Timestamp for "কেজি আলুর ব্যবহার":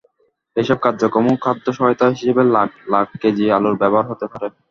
3.21-4.05